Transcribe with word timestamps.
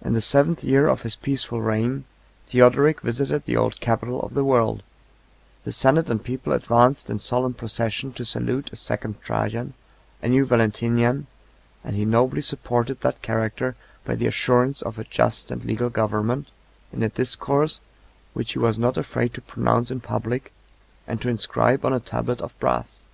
60 0.00 0.08
In 0.08 0.14
the 0.14 0.20
seventh 0.22 0.64
year 0.64 0.88
of 0.88 1.02
his 1.02 1.14
peaceful 1.14 1.60
reign, 1.60 2.06
Theodoric 2.46 3.02
visited 3.02 3.44
the 3.44 3.54
old 3.58 3.80
capital 3.80 4.22
of 4.22 4.32
the 4.32 4.46
world; 4.46 4.82
the 5.62 5.72
senate 5.72 6.08
and 6.08 6.24
people 6.24 6.54
advanced 6.54 7.10
in 7.10 7.18
solemn 7.18 7.52
procession 7.52 8.14
to 8.14 8.24
salute 8.24 8.70
a 8.72 8.76
second 8.76 9.20
Trajan, 9.20 9.74
a 10.22 10.28
new 10.28 10.46
Valentinian; 10.46 11.26
and 11.84 11.94
he 11.94 12.06
nobly 12.06 12.40
supported 12.40 13.00
that 13.02 13.20
character 13.20 13.76
by 14.06 14.14
the 14.14 14.26
assurance 14.26 14.80
of 14.80 14.98
a 14.98 15.04
just 15.04 15.50
and 15.50 15.66
legal 15.66 15.90
government, 15.90 16.46
61 16.92 17.02
in 17.02 17.02
a 17.04 17.14
discourse 17.14 17.80
which 18.32 18.54
he 18.54 18.58
was 18.58 18.78
not 18.78 18.96
afraid 18.96 19.34
to 19.34 19.42
pronounce 19.42 19.90
in 19.90 20.00
public, 20.00 20.50
and 21.06 21.20
to 21.20 21.28
inscribe 21.28 21.84
on 21.84 21.92
a 21.92 22.00
tablet 22.00 22.40
of 22.40 22.58
brass. 22.58 23.04